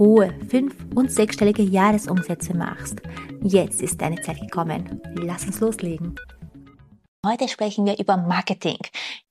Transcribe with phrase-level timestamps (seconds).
[0.00, 3.02] hohe fünf- und sechsstellige Jahresumsätze machst.
[3.42, 5.00] Jetzt ist deine Zeit gekommen.
[5.14, 6.16] Lass uns loslegen.
[7.24, 8.78] Heute sprechen wir über Marketing.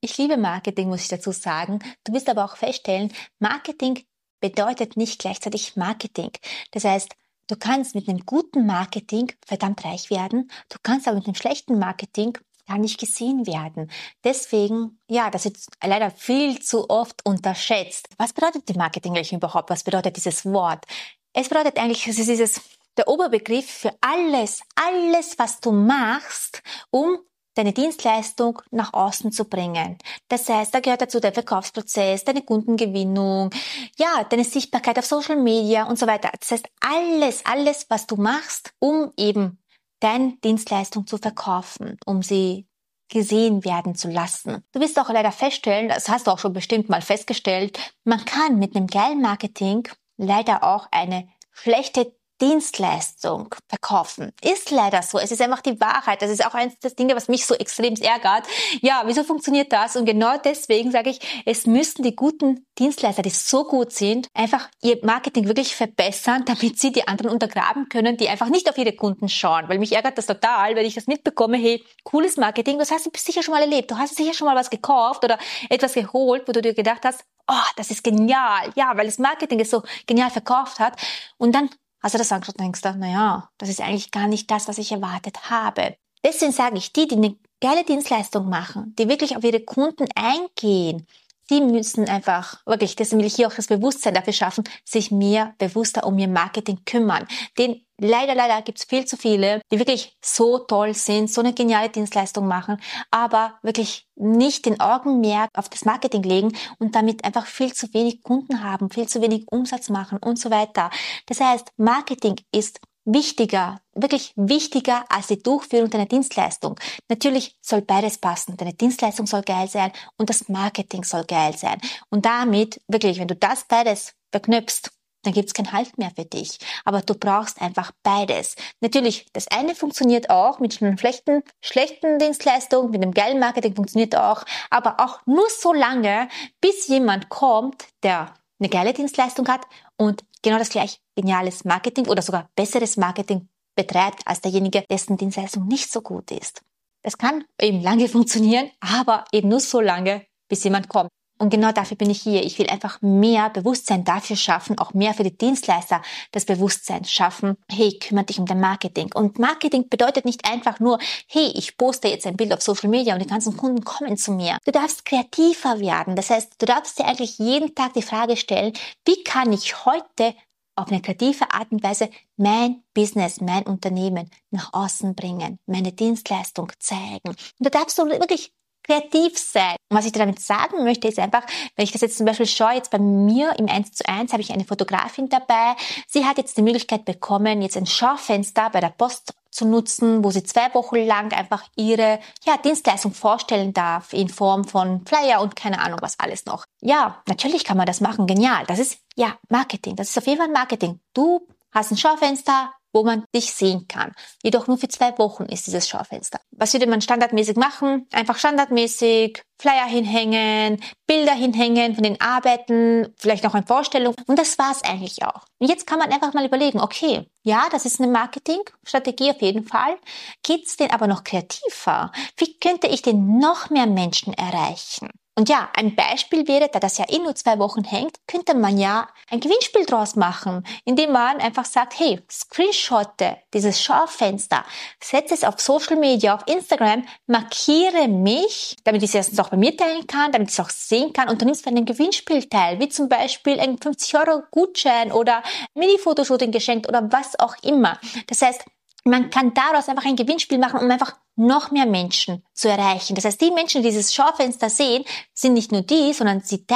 [0.00, 1.80] Ich liebe Marketing, muss ich dazu sagen.
[2.02, 4.04] Du wirst aber auch feststellen, Marketing
[4.40, 6.30] bedeutet nicht gleichzeitig Marketing.
[6.70, 7.14] Das heißt,
[7.48, 10.50] du kannst mit einem guten Marketing verdammt reich werden.
[10.70, 13.90] Du kannst aber mit einem schlechten Marketing gar nicht gesehen werden.
[14.22, 18.08] Deswegen, ja, das ist leider viel zu oft unterschätzt.
[18.18, 19.70] Was bedeutet die Marketing eigentlich überhaupt?
[19.70, 20.84] Was bedeutet dieses Wort?
[21.32, 22.60] Es bedeutet eigentlich, es ist dieses,
[22.96, 27.18] der Oberbegriff für alles, alles, was du machst, um
[27.54, 29.98] deine Dienstleistung nach außen zu bringen.
[30.28, 33.50] Das heißt, da gehört dazu der Verkaufsprozess, deine Kundengewinnung,
[33.96, 36.30] ja, deine Sichtbarkeit auf Social Media und so weiter.
[36.38, 39.58] Das heißt, alles, alles, was du machst, um eben
[40.04, 42.68] deine Dienstleistung zu verkaufen, um sie
[43.08, 44.62] gesehen werden zu lassen.
[44.72, 48.58] Du wirst auch leider feststellen, das hast du auch schon bestimmt mal festgestellt, man kann
[48.58, 54.32] mit einem geilen Marketing leider auch eine schlechte Dienstleistung verkaufen.
[54.42, 55.18] Ist leider so.
[55.18, 56.20] Es ist einfach die Wahrheit.
[56.20, 58.46] Das ist auch eines der Dinge, was mich so extrem ärgert.
[58.80, 59.96] Ja, wieso funktioniert das?
[59.96, 64.68] Und genau deswegen sage ich, es müssten die guten Dienstleister, die so gut sind, einfach
[64.82, 68.94] ihr Marketing wirklich verbessern, damit sie die anderen untergraben können, die einfach nicht auf ihre
[68.94, 69.68] Kunden schauen.
[69.68, 73.10] Weil mich ärgert das total, wenn ich das mitbekomme, hey, cooles Marketing, das hast du
[73.16, 73.90] sicher schon mal erlebt.
[73.90, 75.38] Du hast sicher schon mal was gekauft oder
[75.70, 78.72] etwas geholt, wo du dir gedacht hast, oh, das ist genial.
[78.74, 81.00] Ja, weil das Marketing es so genial verkauft hat.
[81.38, 81.70] Und dann
[82.04, 84.92] Hast du das angeschaut denkst du, naja, das ist eigentlich gar nicht das, was ich
[84.92, 85.96] erwartet habe.
[86.22, 91.06] Deswegen sage ich, die, die eine geile Dienstleistung machen, die wirklich auf ihre Kunden eingehen,
[91.48, 95.54] die müssen einfach, wirklich, deswegen will ich hier auch das Bewusstsein dafür schaffen, sich mehr
[95.56, 97.26] bewusster um ihr Marketing kümmern.
[97.56, 101.52] Denn leider, leider gibt es viel zu viele, die wirklich so toll sind, so eine
[101.52, 107.46] geniale Dienstleistung machen, aber wirklich nicht den Augenmerk auf das Marketing legen und damit einfach
[107.46, 110.90] viel zu wenig Kunden haben, viel zu wenig Umsatz machen und so weiter.
[111.26, 116.78] Das heißt, Marketing ist wichtiger, wirklich wichtiger als die Durchführung deiner Dienstleistung.
[117.08, 118.56] Natürlich soll beides passen.
[118.56, 121.80] Deine Dienstleistung soll geil sein und das Marketing soll geil sein.
[122.10, 124.90] Und damit, wirklich, wenn du das beides verknüpfst,
[125.26, 126.58] dann gibt's keinen Halt mehr für dich.
[126.84, 128.56] Aber du brauchst einfach beides.
[128.80, 134.16] Natürlich, das eine funktioniert auch mit einer schlechten, schlechten Dienstleistung, mit einem geilen Marketing funktioniert
[134.16, 136.28] auch, aber auch nur so lange,
[136.60, 139.62] bis jemand kommt, der eine geile Dienstleistung hat
[139.96, 145.66] und genau das gleich geniales Marketing oder sogar besseres Marketing betreibt als derjenige, dessen Dienstleistung
[145.66, 146.62] nicht so gut ist.
[147.02, 151.10] Das kann eben lange funktionieren, aber eben nur so lange, bis jemand kommt.
[151.44, 152.42] Und genau dafür bin ich hier.
[152.42, 156.00] Ich will einfach mehr Bewusstsein dafür schaffen, auch mehr für die Dienstleister
[156.32, 157.58] das Bewusstsein schaffen.
[157.70, 159.10] Hey, kümmere dich um dein Marketing.
[159.12, 163.12] Und Marketing bedeutet nicht einfach nur, hey, ich poste jetzt ein Bild auf Social Media
[163.12, 164.56] und die ganzen Kunden kommen zu mir.
[164.64, 166.16] Du darfst kreativer werden.
[166.16, 168.72] Das heißt, du darfst dir eigentlich jeden Tag die Frage stellen,
[169.04, 170.34] wie kann ich heute
[170.76, 176.72] auf eine kreative Art und Weise mein Business, mein Unternehmen nach außen bringen, meine Dienstleistung
[176.78, 177.28] zeigen.
[177.28, 178.53] Und da darfst du wirklich
[178.84, 179.76] kreativ sein.
[179.90, 181.42] Und was ich damit sagen möchte, ist einfach,
[181.76, 184.42] wenn ich das jetzt zum Beispiel schaue, jetzt bei mir im 1 zu 1 habe
[184.42, 185.74] ich eine Fotografin dabei.
[186.06, 190.30] Sie hat jetzt die Möglichkeit bekommen, jetzt ein Schaufenster bei der Post zu nutzen, wo
[190.30, 195.54] sie zwei Wochen lang einfach ihre ja, Dienstleistung vorstellen darf in Form von Flyer und
[195.54, 196.64] keine Ahnung was alles noch.
[196.80, 198.64] Ja, natürlich kann man das machen, genial.
[198.66, 199.96] Das ist ja Marketing.
[199.96, 201.00] Das ist auf jeden Fall Marketing.
[201.14, 204.12] Du hast ein Schaufenster, wo man dich sehen kann.
[204.42, 206.40] Jedoch nur für zwei Wochen ist dieses Schaufenster.
[206.52, 208.06] Was würde man standardmäßig machen?
[208.12, 214.14] Einfach standardmäßig Flyer hinhängen, Bilder hinhängen von den Arbeiten, vielleicht noch eine Vorstellung.
[214.26, 215.44] Und das war's eigentlich auch.
[215.58, 219.64] Und jetzt kann man einfach mal überlegen, okay, ja, das ist eine Marketingstrategie auf jeden
[219.64, 219.96] Fall.
[220.42, 222.12] Geht's denn aber noch kreativer?
[222.36, 225.08] Wie könnte ich denn noch mehr Menschen erreichen?
[225.36, 228.78] Und ja, ein Beispiel wäre, da das ja eh nur zwei Wochen hängt, könnte man
[228.78, 234.64] ja ein Gewinnspiel draus machen, indem man einfach sagt, hey, screenshotte dieses Schaufenster,
[235.02, 239.56] setze es auf Social Media, auf Instagram, markiere mich, damit ich es erstens auch bei
[239.56, 242.48] mir teilen kann, damit ich es auch sehen kann und du nimmst bei einem Gewinnspiel
[242.48, 245.42] teil, wie zum Beispiel ein 50 Euro Gutschein oder
[245.74, 247.98] Mini-Fotoshooting geschenkt oder was auch immer.
[248.28, 248.64] Das heißt,
[249.04, 253.14] man kann daraus einfach ein Gewinnspiel machen, um einfach noch mehr Menschen zu erreichen.
[253.14, 255.04] Das heißt, die Menschen, die dieses Schaufenster sehen,
[255.34, 256.66] sind nicht nur die, sondern sie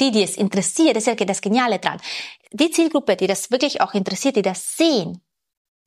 [0.00, 2.00] die, die es interessiert, das ist ja das Geniale dran.
[2.52, 5.20] Die Zielgruppe, die das wirklich auch interessiert, die das sehen,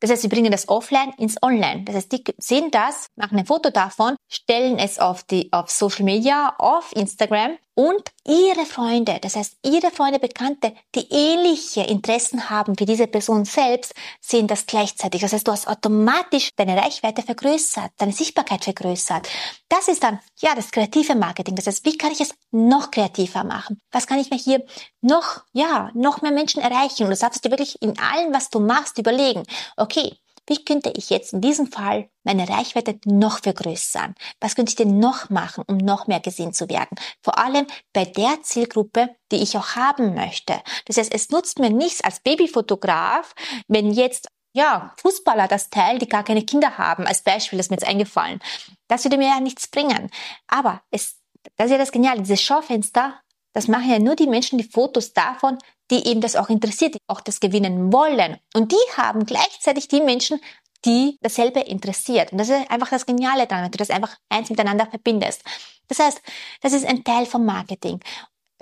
[0.01, 1.83] Das heißt, sie bringen das offline ins Online.
[1.83, 6.05] Das heißt, die sehen das, machen ein Foto davon, stellen es auf die, auf Social
[6.05, 12.77] Media, auf Instagram und ihre Freunde, das heißt ihre Freunde, Bekannte, die ähnliche Interessen haben
[12.77, 15.21] wie diese Person selbst, sehen das gleichzeitig.
[15.21, 19.29] Das heißt, du hast automatisch deine Reichweite vergrößert, deine Sichtbarkeit vergrößert.
[19.69, 21.55] Das ist dann, ja, das kreative Marketing.
[21.55, 23.79] Das heißt, wie kann ich es noch kreativer machen?
[23.93, 24.65] Was kann ich mir hier
[24.99, 27.05] noch, ja, noch mehr Menschen erreichen?
[27.05, 29.43] Und du darfst dir wirklich in allem, was du machst, überlegen,
[29.77, 30.17] okay,
[30.49, 34.15] wie könnte ich jetzt in diesem Fall meine Reichweite noch vergrößern?
[34.41, 36.97] Was könnte ich denn noch machen, um noch mehr gesehen zu werden?
[37.21, 40.59] Vor allem bei der Zielgruppe, die ich auch haben möchte.
[40.85, 43.33] Das heißt, es nutzt mir nichts als Babyfotograf,
[43.67, 47.77] wenn jetzt ja, Fußballer das Teil, die gar keine Kinder haben, als Beispiel ist mir
[47.77, 48.39] jetzt eingefallen.
[48.87, 50.09] Das würde mir ja nichts bringen.
[50.47, 51.19] Aber es,
[51.55, 53.21] das ist ja das Geniale, dieses Schaufenster,
[53.53, 55.59] das machen ja nur die Menschen, die Fotos davon,
[55.91, 58.37] die eben das auch interessiert, die auch das gewinnen wollen.
[58.55, 60.39] Und die haben gleichzeitig die Menschen,
[60.85, 62.31] die dasselbe interessiert.
[62.31, 65.43] Und das ist einfach das Geniale daran, wenn du das einfach eins miteinander verbindest.
[65.87, 66.21] Das heißt,
[66.61, 67.99] das ist ein Teil vom Marketing.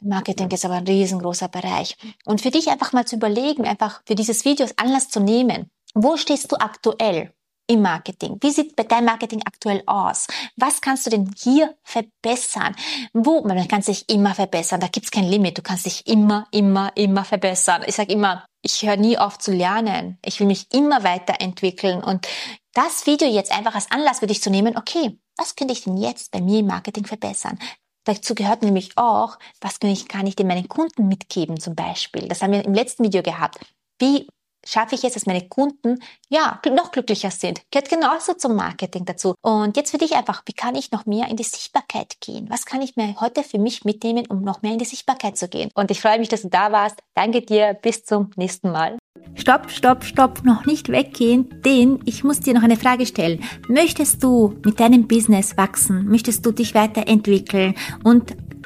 [0.01, 1.97] Marketing ist aber ein riesengroßer Bereich.
[2.25, 5.69] Und für dich einfach mal zu überlegen, einfach für dieses Video Anlass zu nehmen.
[5.93, 7.33] Wo stehst du aktuell?
[7.67, 8.37] Im Marketing?
[8.41, 10.27] Wie sieht dein Marketing aktuell aus?
[10.55, 12.75] Was kannst du denn hier verbessern?
[13.13, 13.41] Wo?
[13.41, 14.79] Man kann sich immer verbessern.
[14.79, 15.57] Da gibt's kein Limit.
[15.57, 17.83] Du kannst dich immer, immer, immer verbessern.
[17.85, 20.17] Ich sage immer, ich höre nie auf zu lernen.
[20.25, 22.03] Ich will mich immer weiterentwickeln.
[22.03, 22.27] Und
[22.73, 25.97] das Video jetzt einfach als Anlass für dich zu nehmen, okay, was könnte ich denn
[25.97, 27.59] jetzt bei mir im Marketing verbessern?
[28.05, 32.27] Dazu gehört nämlich auch, was kann ich, kann ich denn meinen Kunden mitgeben zum Beispiel?
[32.27, 33.59] Das haben wir im letzten Video gehabt.
[33.99, 34.27] Wie
[34.67, 35.99] schaffe ich es, dass meine Kunden
[36.29, 37.61] ja noch glücklicher sind.
[37.71, 39.35] Gehört genauso zum Marketing dazu.
[39.41, 42.47] Und jetzt für dich einfach, wie kann ich noch mehr in die Sichtbarkeit gehen?
[42.49, 45.47] Was kann ich mir heute für mich mitnehmen, um noch mehr in die Sichtbarkeit zu
[45.47, 45.69] gehen?
[45.73, 46.99] Und ich freue mich, dass du da warst.
[47.15, 47.73] Danke dir.
[47.73, 48.97] Bis zum nächsten Mal.
[49.35, 53.43] Stopp, stopp, stopp, noch nicht weggehen, denn ich muss dir noch eine Frage stellen.
[53.67, 56.07] Möchtest du mit deinem Business wachsen?
[56.07, 58.35] Möchtest du dich weiterentwickeln und